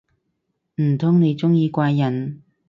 [0.81, 2.41] 唔通你鍾意怪人